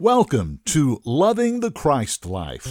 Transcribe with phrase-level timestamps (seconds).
[0.00, 2.66] Welcome to Loving the Christ Life.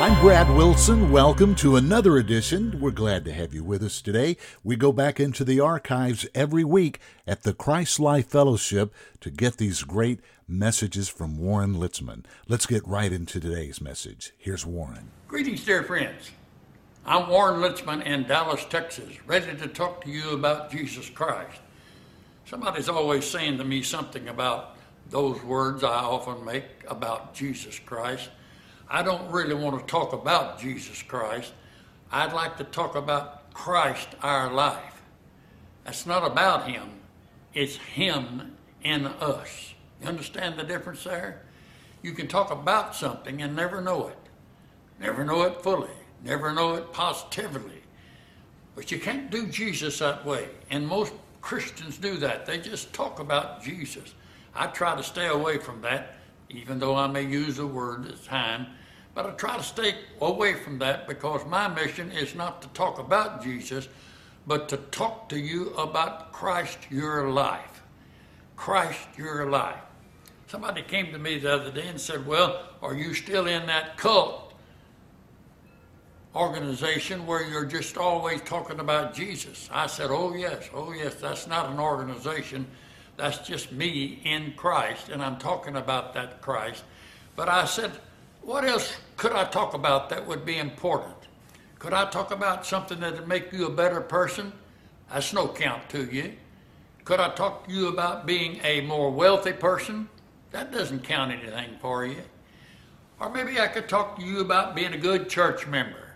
[0.00, 1.10] I'm Brad Wilson.
[1.10, 2.78] Welcome to another edition.
[2.80, 4.36] We're glad to have you with us today.
[4.62, 9.56] We go back into the archives every week at the Christ Life Fellowship to get
[9.56, 12.24] these great messages from Warren Litzman.
[12.46, 14.34] Let's get right into today's message.
[14.38, 15.10] Here's Warren.
[15.26, 16.30] Greetings, dear friends.
[17.04, 21.58] I'm Warren Litzman in Dallas, Texas, ready to talk to you about Jesus Christ.
[22.50, 24.74] Somebody's always saying to me something about
[25.08, 28.28] those words I often make about Jesus Christ.
[28.88, 31.52] I don't really want to talk about Jesus Christ.
[32.10, 35.00] I'd like to talk about Christ, our life.
[35.84, 36.90] That's not about Him,
[37.54, 39.74] it's Him in us.
[40.02, 41.42] You understand the difference there?
[42.02, 44.18] You can talk about something and never know it,
[44.98, 45.94] never know it fully,
[46.24, 47.82] never know it positively.
[48.74, 50.48] But you can't do Jesus that way.
[50.68, 52.46] And most Christians do that.
[52.46, 54.14] They just talk about Jesus.
[54.54, 56.16] I try to stay away from that,
[56.48, 58.66] even though I may use the word at time.
[59.14, 62.98] But I try to stay away from that because my mission is not to talk
[62.98, 63.88] about Jesus,
[64.46, 67.82] but to talk to you about Christ your life.
[68.56, 69.80] Christ your life.
[70.46, 73.96] Somebody came to me the other day and said, Well, are you still in that
[73.96, 74.39] cult
[76.34, 79.68] organization where you're just always talking about Jesus.
[79.72, 82.66] I said, Oh, yes, oh, yes, that's not an organization.
[83.16, 86.84] That's just me in Christ, and I'm talking about that Christ.
[87.36, 87.90] But I said,
[88.42, 91.16] What else could I talk about that would be important?
[91.78, 94.52] Could I talk about something that would make you a better person?
[95.10, 96.34] That's no count to you.
[97.04, 100.08] Could I talk to you about being a more wealthy person?
[100.52, 102.22] That doesn't count anything for you.
[103.18, 106.09] Or maybe I could talk to you about being a good church member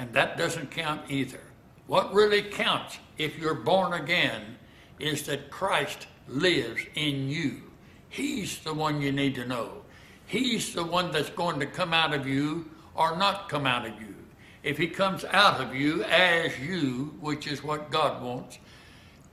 [0.00, 1.40] and that doesn't count either.
[1.86, 4.56] What really counts if you're born again
[4.98, 7.64] is that Christ lives in you.
[8.08, 9.82] He's the one you need to know.
[10.24, 14.00] He's the one that's going to come out of you or not come out of
[14.00, 14.14] you.
[14.62, 18.58] If he comes out of you as you, which is what God wants,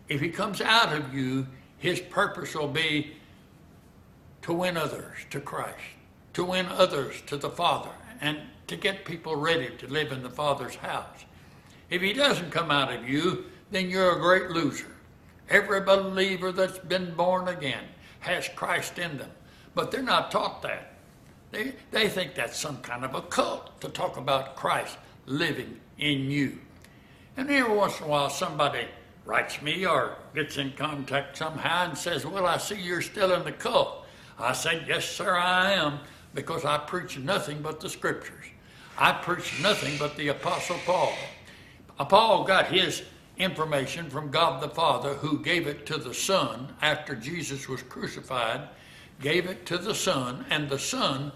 [0.10, 3.14] if he comes out of you, his purpose will be
[4.42, 5.80] to win others to Christ,
[6.34, 7.92] to win others to the Father.
[8.20, 11.26] And to get people ready to live in the Father's house.
[11.90, 14.96] If He doesn't come out of you, then you're a great loser.
[15.50, 17.86] Every believer that's been born again
[18.20, 19.32] has Christ in them,
[19.76, 20.94] but they're not taught that.
[21.52, 26.30] They, they think that's some kind of a cult to talk about Christ living in
[26.30, 26.60] you.
[27.38, 28.88] And every once in a while, somebody
[29.26, 33.44] writes me or gets in contact somehow and says, Well, I see you're still in
[33.44, 34.06] the cult.
[34.40, 36.00] I said, Yes, sir, I am,
[36.34, 38.46] because I preach nothing but the scriptures.
[38.98, 41.14] I preach nothing but the Apostle Paul.
[41.98, 43.04] Paul got his
[43.38, 48.62] information from God the Father, who gave it to the Son after Jesus was crucified,
[49.22, 51.32] gave it to the Son, and the Son,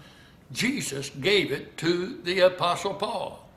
[0.50, 3.48] Jesus, gave it to the Apostle Paul.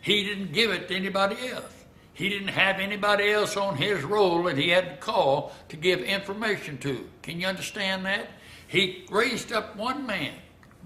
[0.00, 1.72] He didn't give it to anybody else.
[2.14, 6.00] He didn't have anybody else on his roll that he had to call to give
[6.00, 7.08] information to.
[7.22, 8.30] Can you understand that?
[8.66, 10.32] He raised up one man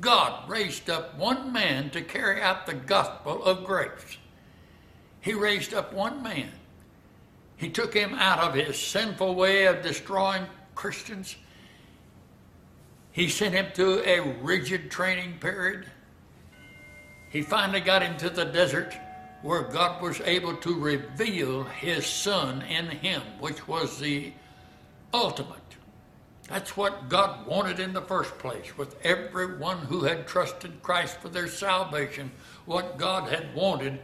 [0.01, 4.19] God raised up one man to carry out the gospel of grace.
[5.21, 6.53] He raised up one man.
[7.57, 11.37] He took him out of his sinful way of destroying Christians.
[13.13, 15.87] He sent him through a rigid training period.
[17.31, 18.95] He finally got him to the desert
[19.43, 24.33] where God was able to reveal his son in him, which was the
[25.15, 25.66] ultimate
[26.49, 31.29] that's what God wanted in the first place with everyone who had trusted Christ for
[31.29, 32.31] their salvation.
[32.67, 33.99] What God had wanted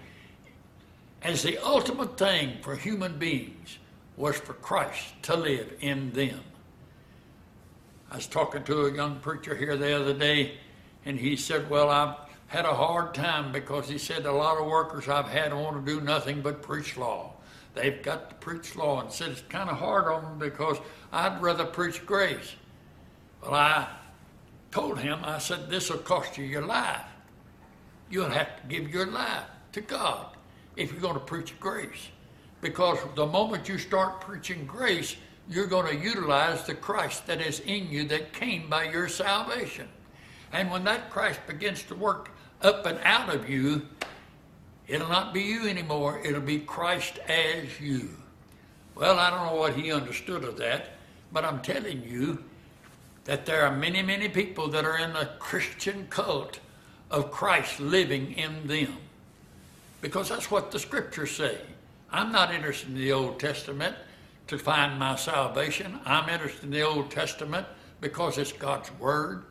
[1.22, 3.78] as the ultimate thing for human beings
[4.16, 6.40] was for Christ to live in them.
[8.10, 10.58] I was talking to a young preacher here the other day,
[11.04, 12.16] and he said, Well, I've
[12.48, 15.92] had a hard time because he said a lot of workers I've had want to
[15.92, 17.32] do nothing but preach law.
[17.74, 20.78] They've got to preach law and said it's kind of hard on them because
[21.10, 22.54] I'd rather preach grace.
[23.42, 23.88] Well, I
[24.70, 27.04] told him, I said, this will cost you your life.
[28.10, 30.26] You'll have to give your life to God
[30.76, 32.08] if you're going to preach grace.
[32.60, 35.16] Because the moment you start preaching grace,
[35.48, 39.88] you're going to utilize the Christ that is in you that came by your salvation.
[40.52, 42.30] And when that Christ begins to work
[42.60, 43.82] up and out of you,
[44.88, 48.10] It'll not be you anymore, it'll be Christ as you.
[48.94, 50.90] Well, I don't know what he understood of that,
[51.32, 52.44] but I'm telling you
[53.24, 56.58] that there are many, many people that are in the Christian cult
[57.10, 58.96] of Christ living in them.
[60.00, 61.58] Because that's what the scriptures say.
[62.10, 63.96] I'm not interested in the Old Testament
[64.48, 66.00] to find my salvation.
[66.04, 67.66] I'm interested in the Old Testament
[68.00, 69.44] because it's God's Word.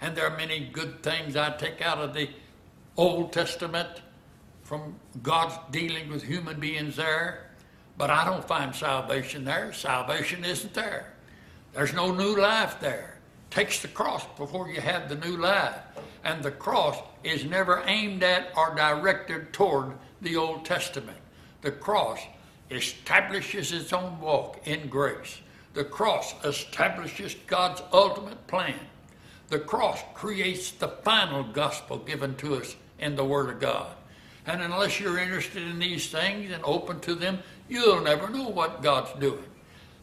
[0.00, 2.30] And there are many good things I take out of the
[2.96, 3.88] Old Testament
[4.70, 4.94] from
[5.24, 7.48] God's dealing with human beings there.
[7.98, 9.72] But I don't find salvation there.
[9.72, 11.12] Salvation isn't there.
[11.72, 13.18] There's no new life there.
[13.50, 15.74] Takes the cross before you have the new life.
[16.22, 21.18] And the cross is never aimed at or directed toward the Old Testament.
[21.62, 22.20] The cross
[22.70, 25.40] establishes its own walk in grace.
[25.74, 28.78] The cross establishes God's ultimate plan.
[29.48, 33.96] The cross creates the final gospel given to us in the Word of God.
[34.46, 37.38] And unless you're interested in these things and open to them,
[37.68, 39.44] you'll never know what God's doing.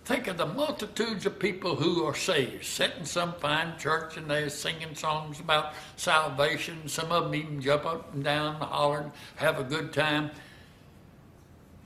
[0.05, 4.29] Think of the multitudes of people who are saved, sit in some fine church and
[4.29, 6.87] they're singing songs about salvation.
[6.87, 10.31] Some of them even jump up and down and holler and have a good time.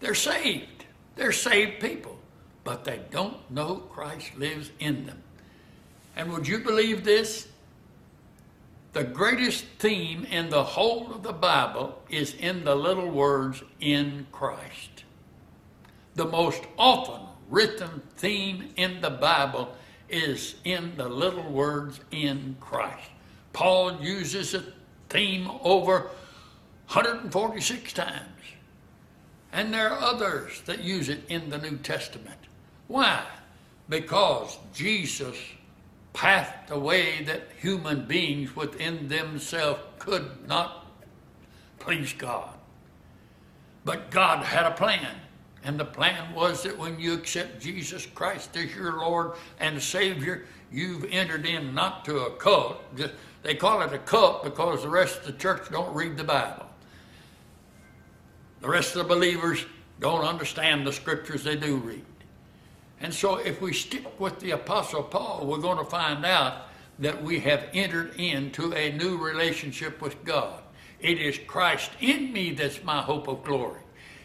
[0.02, 0.86] They're saved.
[1.16, 2.20] They're saved people,
[2.64, 5.24] but they don't know Christ lives in them.
[6.16, 7.48] And would you believe this?
[8.94, 14.28] The greatest theme in the whole of the Bible is in the little words, in
[14.34, 15.06] Christ.
[16.16, 19.74] The most often written theme in the Bible
[20.10, 23.10] is in the little words, in Christ.
[23.54, 24.64] Paul uses a
[25.08, 26.10] theme over
[26.88, 28.28] 146 times.
[29.54, 32.40] And there are others that use it in the New Testament.
[32.88, 33.24] Why?
[33.88, 35.38] Because Jesus
[36.14, 40.88] pathed the way that human beings within themselves could not
[41.80, 42.54] please God.
[43.84, 45.16] But God had a plan.
[45.64, 50.46] And the plan was that when you accept Jesus Christ as your Lord and Savior,
[50.72, 52.82] you've entered in not to a cult.
[53.44, 56.66] They call it a cult because the rest of the church don't read the Bible.
[58.62, 59.66] The rest of the believers
[60.00, 62.06] don't understand the scriptures they do read.
[63.02, 66.68] And so, if we stick with the Apostle Paul, we're going to find out
[67.00, 70.62] that we have entered into a new relationship with God.
[71.00, 73.80] It is Christ in me that's my hope of glory.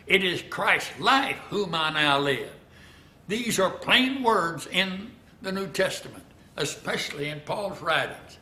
[0.07, 2.51] It is Christ's life whom I now live.
[3.29, 6.25] These are plain words in the New Testament,
[6.57, 8.39] especially in Paul's writings.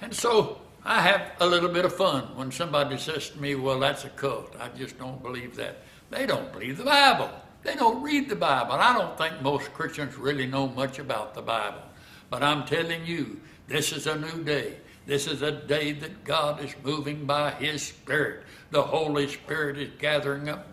[0.00, 3.78] And so I have a little bit of fun when somebody says to me, Well,
[3.78, 4.54] that's a cult.
[4.60, 5.78] I just don't believe that.
[6.10, 7.30] They don't believe the Bible.
[7.62, 8.72] They don't read the Bible.
[8.72, 11.82] I don't think most Christians really know much about the Bible.
[12.30, 14.76] But I'm telling you, this is a new day.
[15.06, 18.44] This is a day that God is moving by His Spirit.
[18.70, 20.66] The Holy Spirit is gathering up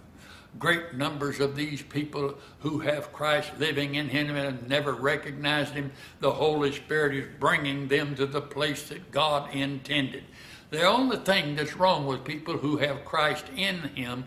[0.57, 5.91] great numbers of these people who have Christ living in him and never recognized him.
[6.21, 10.24] The Holy Spirit is bringing them to the place that God intended.
[10.71, 14.25] The only thing that's wrong with people who have Christ in him,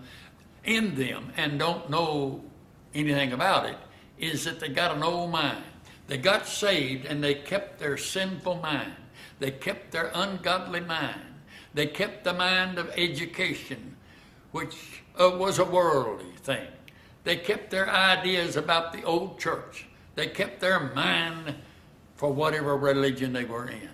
[0.64, 2.42] in them, and don't know
[2.94, 3.76] anything about it,
[4.18, 5.64] is that they got an old mind.
[6.06, 8.94] They got saved and they kept their sinful mind.
[9.38, 11.20] They kept their ungodly mind.
[11.74, 13.96] They kept the mind of education,
[14.50, 16.68] which uh, was a worldly thing.
[17.24, 19.86] They kept their ideas about the old church.
[20.14, 21.54] They kept their mind
[22.16, 23.88] for whatever religion they were in.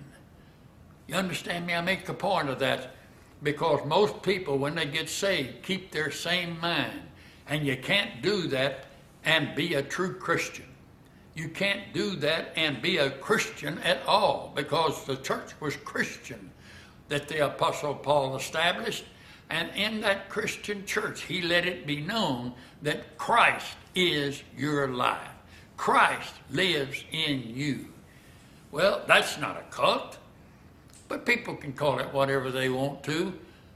[1.06, 1.74] You understand me?
[1.74, 2.94] I make the point of that
[3.42, 7.00] because most people, when they get saved, keep their same mind.
[7.46, 8.87] And you can't do that
[9.24, 10.66] and be a true Christian.
[11.34, 16.50] You can't do that and be a Christian at all because the church was Christian
[17.08, 19.04] that the Apostle Paul established
[19.50, 25.30] and in that Christian church, he let it be known that Christ is your life.
[25.76, 27.86] Christ lives in you.
[28.70, 30.18] Well, that's not a cult,
[31.08, 33.32] but people can call it whatever they want to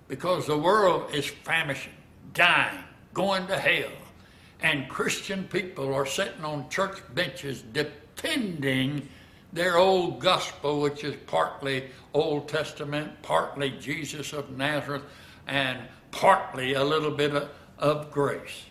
[0.08, 1.94] because the world is famishing,
[2.34, 2.84] dying,
[3.14, 3.90] going to hell.
[4.62, 9.08] And Christian people are sitting on church benches defending
[9.52, 15.02] their old gospel, which is partly Old Testament, partly Jesus of Nazareth,
[15.46, 15.80] and
[16.12, 18.64] partly a little bit of, of grace.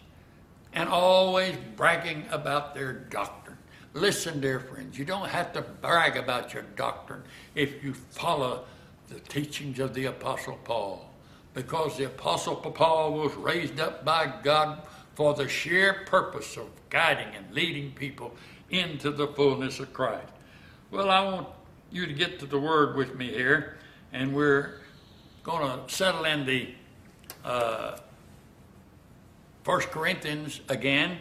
[0.73, 3.57] And always bragging about their doctrine.
[3.93, 7.23] Listen, dear friends, you don't have to brag about your doctrine
[7.55, 8.63] if you follow
[9.09, 11.09] the teachings of the Apostle Paul.
[11.53, 14.81] Because the Apostle Paul was raised up by God
[15.15, 18.33] for the sheer purpose of guiding and leading people
[18.69, 20.31] into the fullness of Christ.
[20.89, 21.47] Well, I want
[21.91, 23.77] you to get to the Word with me here,
[24.13, 24.79] and we're
[25.43, 26.69] going to settle in the
[27.43, 27.97] uh,
[29.63, 31.17] First Corinthians again,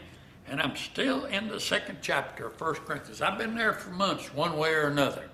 [0.49, 3.21] and I'm still in the second chapter of First Corinthians.
[3.21, 5.29] I've been there for months, one way or another.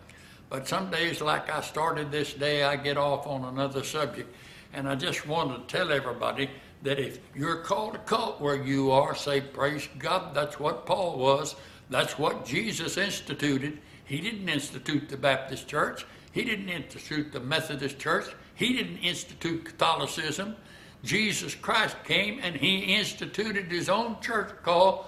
[0.49, 4.35] But some days, like I started this day, I get off on another subject.
[4.73, 6.51] And I just want to tell everybody
[6.83, 11.19] that if you're called a cult where you are, say, Praise God, that's what Paul
[11.19, 11.57] was.
[11.91, 13.79] That's what Jesus instituted.
[14.05, 16.07] He didn't institute the Baptist church.
[16.33, 18.27] He didn't institute the Methodist church.
[18.55, 20.57] He didn't institute Catholicism.
[21.03, 25.07] Jesus Christ came and he instituted his own church called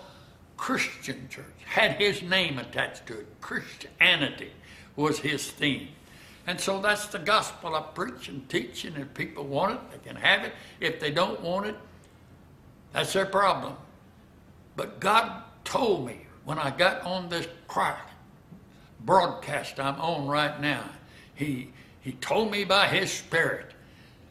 [0.57, 1.45] Christian church.
[1.65, 3.27] Had his name attached to it.
[3.41, 4.53] Christianity
[4.97, 5.89] was his theme.
[6.49, 10.09] And so that's the gospel I preach and teach, and if people want it, they
[10.09, 10.55] can have it.
[10.81, 11.77] If they don't want it,
[12.95, 13.75] that's their problem.
[14.75, 18.09] But God told me when I got on this crack
[19.01, 20.85] broadcast I'm on right now,
[21.35, 23.73] He, he told me by His Spirit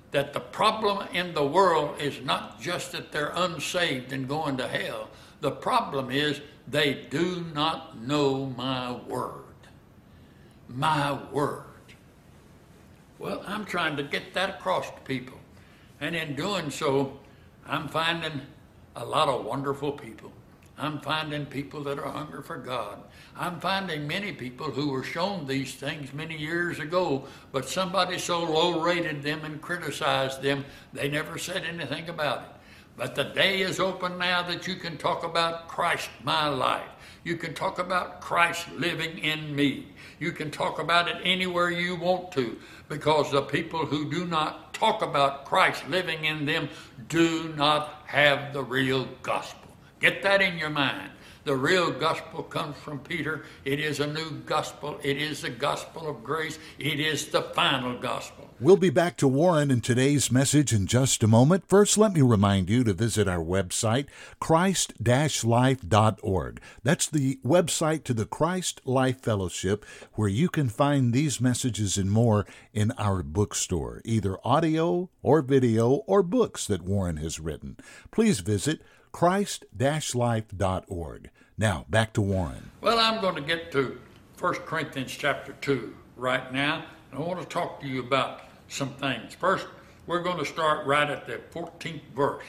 [0.10, 4.68] that the problem in the world is not just that they're unsaved and going to
[4.68, 5.12] hell.
[5.42, 9.44] The problem is they do not know my word.
[10.68, 11.67] My word.
[13.20, 15.38] Well, I'm trying to get that across to people.
[16.00, 17.20] And in doing so,
[17.66, 18.42] I'm finding
[18.96, 20.32] a lot of wonderful people.
[20.80, 23.00] I'm finding people that are hungry for God.
[23.36, 28.44] I'm finding many people who were shown these things many years ago, but somebody so
[28.44, 32.57] low rated them and criticized them, they never said anything about it.
[32.98, 36.90] But the day is open now that you can talk about Christ, my life.
[37.24, 39.90] You can talk about Christ living in me.
[40.20, 42.58] You can talk about it anywhere you want to
[42.90, 46.70] because the people who do not talk about Christ living in them
[47.08, 49.70] do not have the real gospel.
[50.00, 51.12] Get that in your mind.
[51.44, 53.46] The real gospel comes from Peter.
[53.64, 55.00] It is a new gospel.
[55.04, 56.58] It is the gospel of grace.
[56.80, 58.47] It is the final gospel.
[58.60, 61.70] We'll be back to Warren in today's message in just a moment.
[61.70, 64.08] First, let me remind you to visit our website,
[64.40, 66.62] christ-life.org.
[66.82, 72.10] That's the website to the Christ Life Fellowship, where you can find these messages and
[72.10, 77.78] more in our bookstore, either audio or video or books that Warren has written.
[78.10, 81.30] Please visit christ-life.org.
[81.60, 82.72] Now, back to Warren.
[82.82, 84.00] Well, I'm going to get to
[84.40, 86.86] 1 Corinthians chapter 2 right now.
[87.14, 89.34] I want to talk to you about some things.
[89.34, 89.68] First,
[90.06, 92.46] we're going to start right at the 14th verse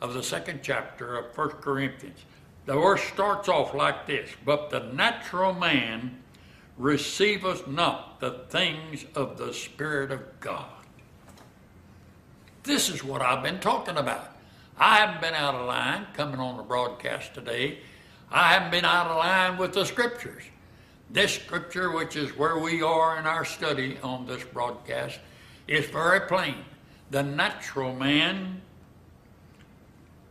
[0.00, 2.20] of the second chapter of 1 Corinthians.
[2.66, 6.18] The verse starts off like this But the natural man
[6.76, 10.70] receiveth not the things of the Spirit of God.
[12.62, 14.36] This is what I've been talking about.
[14.78, 17.78] I haven't been out of line coming on the broadcast today.
[18.30, 20.42] I haven't been out of line with the scriptures.
[21.10, 25.18] This scripture, which is where we are in our study on this broadcast,
[25.68, 26.56] is very plain.
[27.10, 28.60] The natural man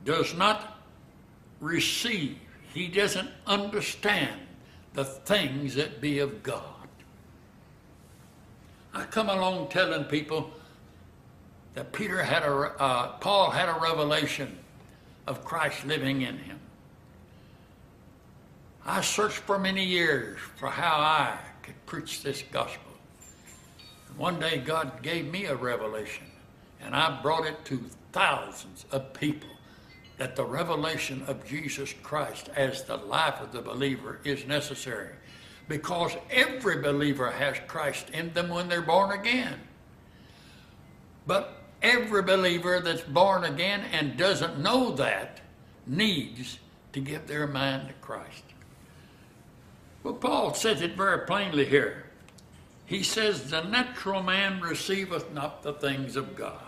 [0.03, 0.79] does not
[1.60, 2.38] receive,
[2.74, 4.39] he doesn't understand
[4.94, 6.63] the things that be of God.
[8.94, 10.51] I come along telling people
[11.75, 14.58] that Peter had a, uh, Paul had a revelation
[15.27, 16.60] of Christ living in him.
[18.86, 22.87] I searched for many years for how I could preach this gospel.
[24.17, 26.25] One day God gave me a revelation,
[26.81, 29.50] and I brought it to thousands of people
[30.17, 35.12] that the revelation of Jesus Christ as the life of the believer is necessary
[35.67, 39.59] because every believer has Christ in them when they're born again.
[41.27, 45.41] But every believer that's born again and doesn't know that
[45.86, 46.57] needs
[46.93, 48.43] to give their mind to Christ.
[50.03, 52.06] Well, Paul says it very plainly here.
[52.88, 56.63] He says, The natural man receiveth not the things of God.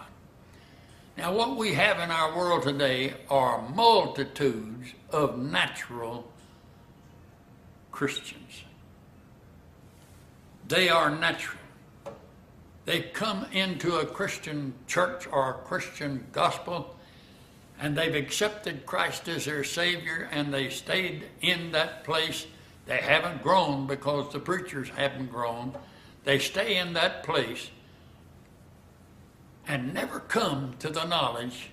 [1.17, 6.31] Now, what we have in our world today are multitudes of natural
[7.91, 8.63] Christians.
[10.67, 11.57] They are natural.
[12.85, 16.95] They come into a Christian church or a Christian gospel
[17.79, 22.45] and they've accepted Christ as their Savior and they stayed in that place.
[22.85, 25.73] They haven't grown because the preachers haven't grown.
[26.29, 27.71] They stay in that place
[29.67, 31.71] and never come to the knowledge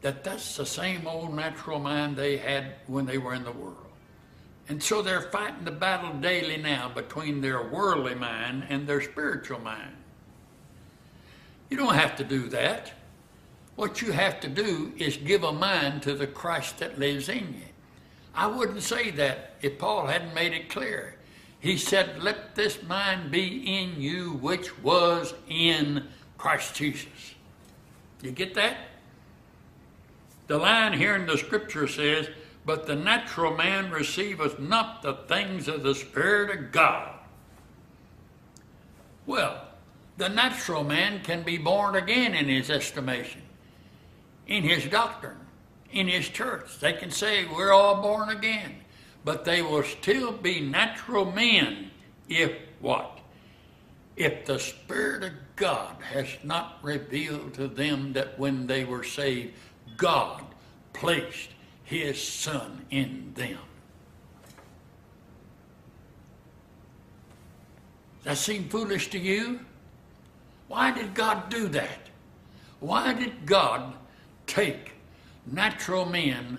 [0.00, 3.76] that that's the same old natural mind they had when they were in the world.
[4.70, 9.60] And so they're fighting the battle daily now between their worldly mind and their spiritual
[9.60, 9.92] mind.
[11.68, 12.94] You don't have to do that.
[13.76, 17.52] What you have to do is give a mind to the Christ that lives in
[17.52, 17.68] you.
[18.34, 21.16] I wouldn't say that if Paul hadn't made it clear.
[21.60, 27.34] He said, Let this mind be in you which was in Christ Jesus.
[28.22, 28.76] You get that?
[30.46, 32.28] The line here in the scripture says,
[32.66, 37.14] But the natural man receiveth not the things of the Spirit of God.
[39.26, 39.62] Well,
[40.16, 43.42] the natural man can be born again in his estimation,
[44.46, 45.38] in his doctrine,
[45.92, 46.78] in his church.
[46.80, 48.79] They can say we're all born again,
[49.24, 51.90] but they will still be natural men
[52.28, 53.18] if what?
[54.16, 59.54] If the Spirit of God has not revealed to them that when they were saved,
[59.96, 60.42] God
[60.92, 61.50] placed
[61.84, 63.58] His Son in them.
[68.24, 69.60] That seem foolish to you?
[70.68, 72.08] Why did God do that?
[72.80, 73.94] Why did God
[74.46, 74.92] take
[75.46, 76.58] natural men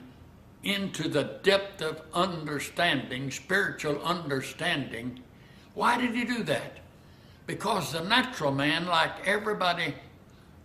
[0.63, 5.19] into the depth of understanding, spiritual understanding?
[5.73, 6.77] Why did He do that?
[7.47, 9.95] Because the natural man, like everybody,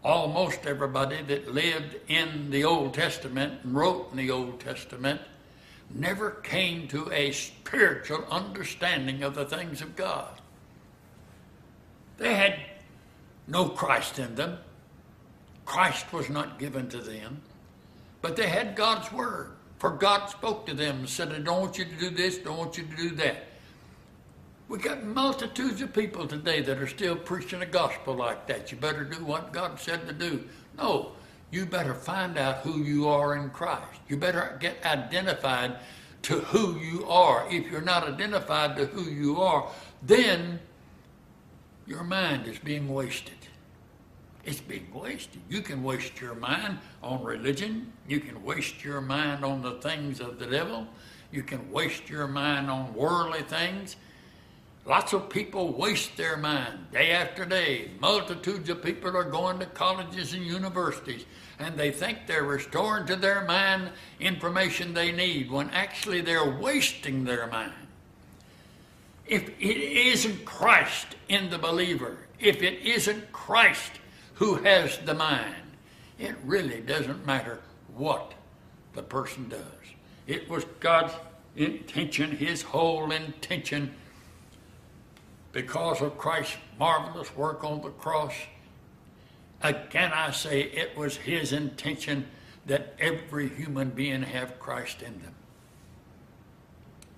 [0.05, 5.21] almost everybody that lived in the Old Testament and wrote in the Old Testament,
[5.95, 10.41] never came to a spiritual understanding of the things of God.
[12.19, 12.61] They had
[13.47, 14.59] no Christ in them.
[15.65, 17.41] Christ was not given to them.
[18.23, 19.56] But they had God's Word.
[19.79, 22.57] For God spoke to them and said, I don't want you to do this, don't
[22.57, 23.47] want you to do that.
[24.69, 28.73] We got multitudes of people today that are still preaching a gospel like that.
[28.73, 30.45] You better do what God said to do.
[30.77, 31.13] No,
[31.51, 34.01] you better find out who you are in Christ.
[34.09, 35.77] You better get identified
[36.23, 37.47] to who you are.
[37.49, 39.71] If you're not identified to who you are,
[40.03, 40.59] then
[41.87, 43.46] your mind is being wasted.
[44.47, 45.41] It's being wasted.
[45.51, 47.93] You can waste your mind on religion.
[48.09, 50.87] You can waste your mind on the things of the devil.
[51.33, 53.97] You can waste your mind on worldly things.
[54.87, 57.91] Lots of people waste their mind day after day.
[57.99, 61.27] Multitudes of people are going to colleges and universities
[61.59, 67.25] and they think they're restoring to their mind information they need when actually they're wasting
[67.25, 67.73] their mind.
[69.27, 73.91] If it isn't Christ in the believer, if it isn't Christ
[74.37, 75.55] who has the mind,
[76.19, 77.61] it really doesn't matter
[77.95, 78.35] what
[78.95, 79.61] the person does.
[80.27, 81.13] It was God's
[81.57, 83.95] intention, His whole intention,
[85.53, 88.35] because of Christ's marvelous work on the cross.
[89.63, 92.27] Again, I say it was His intention
[92.67, 95.35] that every human being have Christ in them.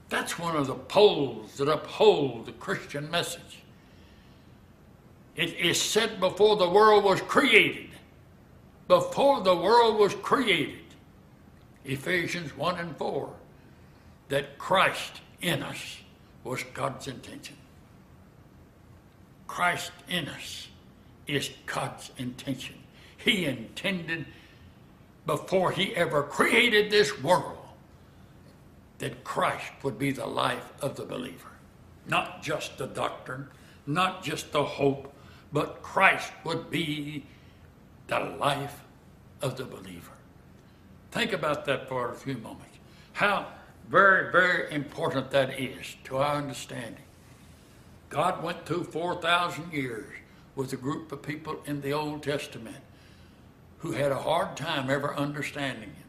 [0.08, 3.62] That's one of the poles that uphold the Christian message.
[5.38, 7.90] It is said before the world was created.
[8.88, 10.82] Before the world was created,
[11.84, 13.32] Ephesians 1 and 4,
[14.30, 15.98] that Christ in us
[16.42, 17.54] was God's intention.
[19.46, 20.66] Christ in us
[21.28, 22.74] is God's intention.
[23.16, 24.26] He intended
[25.24, 27.58] before he ever created this world
[28.98, 31.52] that Christ would be the life of the believer.
[32.08, 33.46] Not just the doctrine,
[33.86, 35.14] not just the hope,
[35.52, 37.24] but Christ would be
[38.06, 38.80] the life
[39.42, 40.12] of the believer.
[41.10, 42.76] Think about that for a few moments.
[43.12, 43.46] How
[43.88, 47.02] very, very important that is to our understanding.
[48.10, 50.12] God went through 4,000 years
[50.54, 52.76] with a group of people in the Old Testament
[53.78, 56.08] who had a hard time ever understanding Him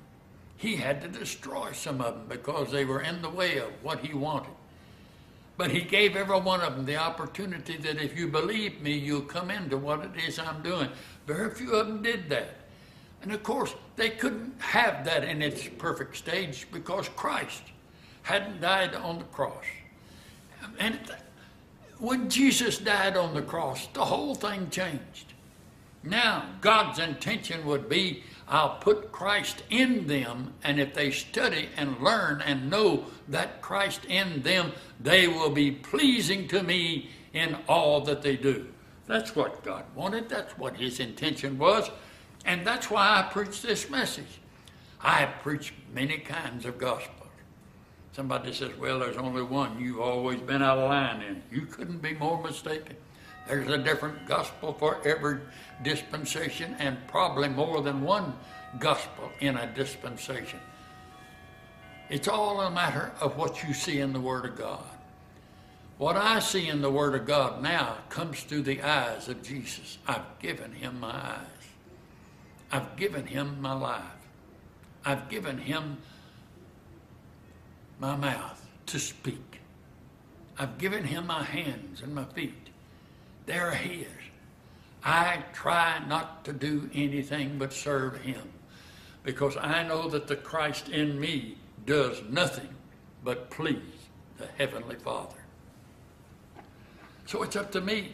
[0.59, 4.05] he had to destroy some of them because they were in the way of what
[4.05, 4.51] he wanted.
[5.59, 9.19] But he gave every one of them the opportunity that if you believe me, you'll
[9.19, 10.87] come into what it is I'm doing.
[11.27, 12.55] Very few of them did that.
[13.21, 17.61] And of course, they couldn't have that in its perfect stage because Christ
[18.21, 19.65] hadn't died on the cross.
[20.79, 20.97] And
[21.97, 25.33] when Jesus died on the cross, the whole thing changed.
[26.03, 32.01] Now, God's intention would be I'll put Christ in them, and if they study and
[32.01, 38.01] learn and know that Christ in them, they will be pleasing to me in all
[38.01, 38.67] that they do.
[39.05, 41.91] That's what God wanted, that's what His intention was,
[42.43, 44.39] and that's why I preach this message.
[45.01, 47.15] I have preached many kinds of gospels.
[48.13, 51.43] Somebody says, Well, there's only one you've always been out of line in.
[51.51, 52.95] You couldn't be more mistaken.
[53.49, 55.39] There's a different gospel for every
[55.81, 58.35] dispensation and probably more than one
[58.77, 60.59] gospel in a dispensation.
[62.09, 64.85] It's all a matter of what you see in the Word of God.
[65.97, 69.97] What I see in the Word of God now comes through the eyes of Jesus.
[70.07, 71.45] I've given him my eyes.
[72.71, 74.03] I've given him my life.
[75.03, 75.97] I've given him
[77.99, 79.59] my mouth to speak.
[80.59, 82.68] I've given him my hands and my feet.
[83.49, 84.05] They're His.
[85.03, 88.47] I try not to do anything but serve Him
[89.23, 91.57] because I know that the Christ in me
[91.87, 92.69] does nothing
[93.23, 93.81] but please
[94.37, 95.39] the Heavenly Father.
[97.25, 98.13] So it's up to me.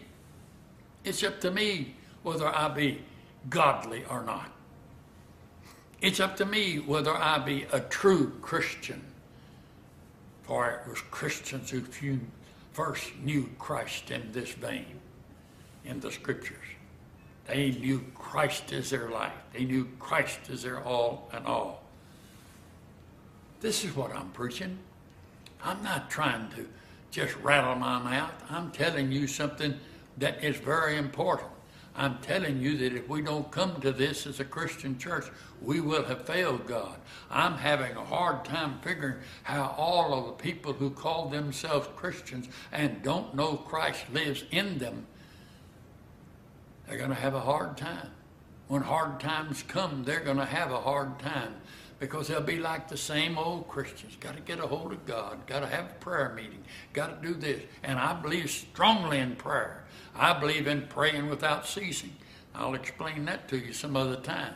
[1.03, 3.01] It's up to me whether I be
[3.49, 4.49] godly or not.
[5.99, 9.03] It's up to me whether I be a true Christian.
[10.43, 11.83] For it was Christians who
[12.71, 15.01] first knew Christ in this vein
[15.85, 16.57] in the scriptures.
[17.47, 19.33] They knew Christ as their life.
[19.53, 21.83] They knew Christ as their all and all.
[23.61, 24.77] This is what I'm preaching.
[25.63, 26.67] I'm not trying to
[27.11, 28.33] just rattle my mouth.
[28.49, 29.75] I'm telling you something
[30.17, 31.49] that is very important.
[31.97, 35.25] I'm telling you that if we don't come to this as a Christian church,
[35.61, 36.97] we will have failed God.
[37.31, 42.49] I'm having a hard time figuring how all of the people who call themselves Christians
[42.73, 45.07] and don't know Christ lives in them,
[46.87, 48.11] they're going to have a hard time.
[48.67, 51.55] When hard times come, they're going to have a hard time
[51.99, 54.17] because they'll be like the same old Christians.
[54.19, 55.45] Got to get a hold of God.
[55.47, 56.63] Got to have a prayer meeting.
[56.93, 57.61] Got to do this.
[57.83, 59.85] And I believe strongly in prayer.
[60.15, 62.15] I believe in praying without ceasing.
[62.53, 64.53] I'll explain that to you some other time.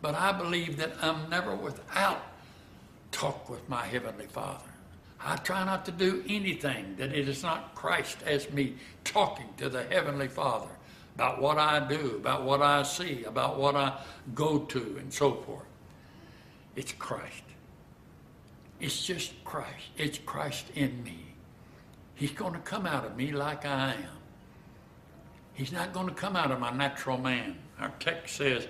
[0.00, 2.22] But I believe that I'm never without
[3.10, 4.64] talk with my Heavenly Father.
[5.20, 9.68] I try not to do anything that it is not Christ as me talking to
[9.68, 10.68] the Heavenly Father
[11.18, 13.98] about what I do, about what I see, about what I
[14.36, 15.66] go to, and so forth.
[16.76, 17.42] It's Christ.
[18.78, 19.86] It's just Christ.
[19.96, 21.18] It's Christ in me.
[22.14, 24.18] He's going to come out of me like I am.
[25.54, 27.56] He's not going to come out of my natural man.
[27.80, 28.68] Our text says,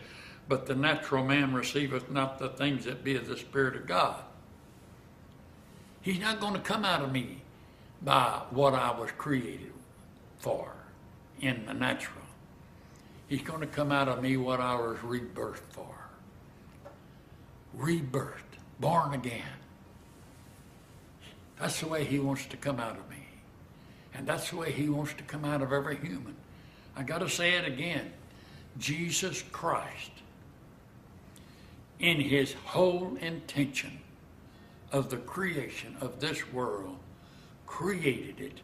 [0.48, 4.22] But the natural man receiveth not the things that be of the Spirit of God.
[6.00, 7.42] He's not going to come out of me
[8.00, 9.74] by what I was created
[10.38, 10.72] for
[11.42, 12.22] in the natural.
[13.28, 15.94] He's going to come out of me what I was rebirthed for.
[17.76, 19.42] Rebirthed, born again.
[21.60, 23.26] That's the way he wants to come out of me.
[24.14, 26.36] And that's the way he wants to come out of every human.
[26.96, 28.12] I got to say it again.
[28.78, 30.10] Jesus Christ,
[31.98, 34.00] in his whole intention
[34.90, 36.96] of the creation of this world,
[37.66, 38.60] created it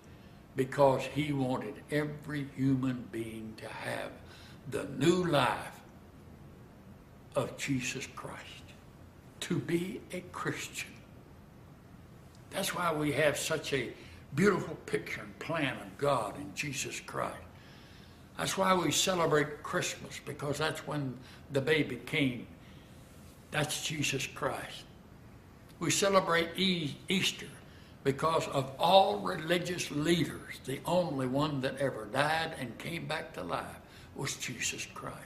[0.56, 4.10] because he wanted every human being to have
[4.70, 5.80] the new life
[7.36, 8.40] of Jesus Christ,
[9.40, 10.90] to be a Christian.
[12.50, 13.92] That's why we have such a
[14.34, 17.36] beautiful picture and plan of God in Jesus Christ.
[18.38, 21.14] That's why we celebrate Christmas, because that's when
[21.52, 22.46] the baby came.
[23.50, 24.84] That's Jesus Christ.
[25.78, 27.46] We celebrate e- Easter
[28.02, 33.42] because of all religious leaders, the only one that ever died and came back to
[33.42, 33.80] life
[34.16, 35.18] was Jesus Christ.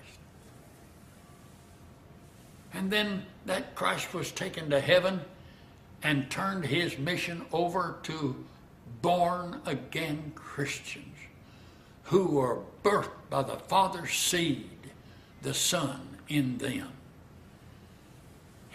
[2.73, 5.21] And then that Christ was taken to heaven
[6.03, 8.45] and turned his mission over to
[9.03, 11.17] born again Christians
[12.05, 14.71] who were birthed by the Father's seed,
[15.43, 16.89] the Son in them,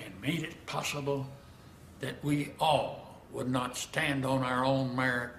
[0.04, 1.28] and made it possible
[2.00, 5.34] that we all would not stand on our own merit,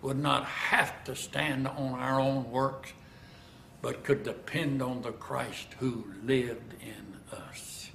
[0.00, 2.92] would not have to stand on our own works,
[3.84, 7.90] but could depend on the Christ who lived in us.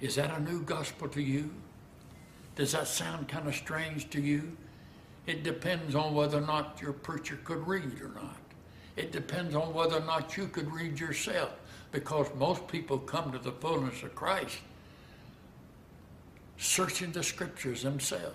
[0.00, 1.48] Is that a new gospel to you?
[2.56, 4.56] Does that sound kind of strange to you?
[5.28, 8.36] It depends on whether or not your preacher could read or not.
[8.96, 11.52] It depends on whether or not you could read yourself,
[11.92, 14.58] because most people come to the fullness of Christ
[16.58, 18.34] searching the scriptures themselves.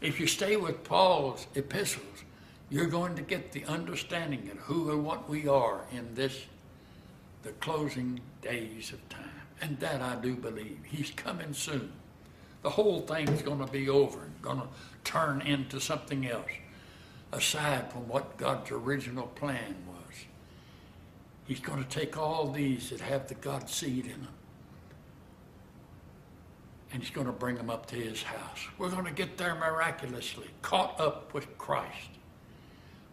[0.00, 2.24] If you stay with Paul's epistles,
[2.70, 6.46] you're going to get the understanding of who and what we are in this,
[7.42, 9.22] the closing days of time.
[9.60, 10.78] And that I do believe.
[10.84, 11.92] He's coming soon.
[12.62, 14.68] The whole thing's going to be over going to
[15.04, 16.50] turn into something else
[17.32, 20.24] aside from what God's original plan was.
[21.46, 24.28] He's going to take all these that have the God seed in them
[26.92, 28.68] and he's going to bring them up to his house.
[28.78, 32.08] We're going to get there miraculously, caught up with Christ.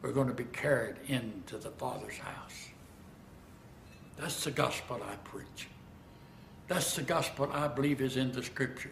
[0.04, 2.68] We're going to be carried into the Father's house.
[4.20, 5.70] That's the gospel I preach.
[6.68, 8.92] That's the gospel I believe is in the scripture.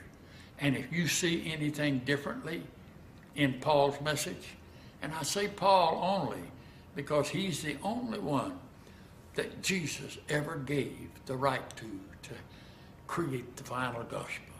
[0.59, 2.63] And if you see anything differently
[3.35, 4.55] in Paul's message,
[5.01, 6.43] and I say Paul only
[6.95, 8.57] because he's the only one
[9.35, 11.85] that Jesus ever gave the right to
[12.23, 12.33] to
[13.07, 14.53] create the final gospel.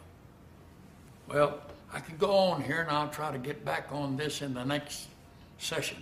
[1.30, 1.62] Well,
[1.94, 4.66] I could go on here and I'll try to get back on this in the
[4.66, 5.08] next
[5.58, 6.02] session.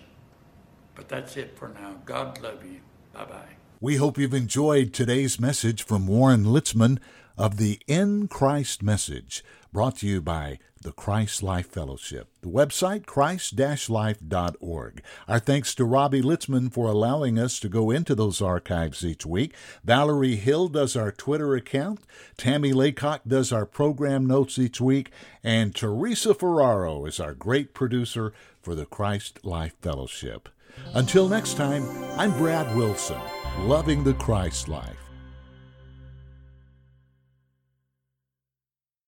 [1.00, 1.96] But that's it for now.
[2.04, 2.82] God love you.
[3.14, 3.56] Bye bye.
[3.80, 7.00] We hope you've enjoyed today's message from Warren Litzman
[7.38, 12.28] of the In Christ Message, brought to you by the Christ Life Fellowship.
[12.42, 15.04] The website, christ-life.org.
[15.30, 19.56] Our thanks to Robbie Litzman for allowing us to go into those archives each week.
[19.86, 22.02] Valerie Hill does our Twitter account.
[22.36, 25.12] Tammy Laycock does our program notes each week.
[25.46, 30.50] And Teresa Ferraro is our great producer for the Christ Life Fellowship.
[30.94, 31.86] Until next time,
[32.18, 33.20] I'm Brad Wilson,
[33.60, 35.09] loving the Christ life.